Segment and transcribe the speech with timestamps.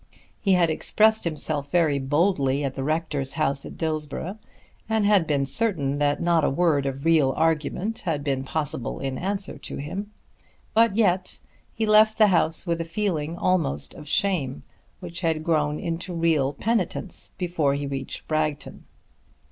[0.39, 4.39] He had expressed himself very boldly at the rector's house at Dillsborough,
[4.89, 9.19] and had been certain that not a word of real argument had been possible in
[9.19, 10.09] answer to him.
[10.73, 11.39] But yet
[11.71, 14.63] he left the house with a feeling almost of shame,
[15.01, 18.85] which had grown into real penitence before he reached Bragton.